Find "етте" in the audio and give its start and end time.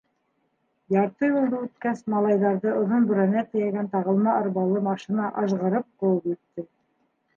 6.35-6.67